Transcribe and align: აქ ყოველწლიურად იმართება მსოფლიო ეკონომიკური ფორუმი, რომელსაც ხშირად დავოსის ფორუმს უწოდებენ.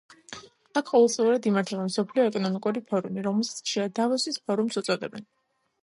აქ 0.79 0.87
ყოველწლიურად 0.93 1.45
იმართება 1.51 1.85
მსოფლიო 1.91 2.25
ეკონომიკური 2.31 2.83
ფორუმი, 2.93 3.25
რომელსაც 3.31 3.63
ხშირად 3.69 3.95
დავოსის 4.03 4.45
ფორუმს 4.49 4.83
უწოდებენ. 4.85 5.31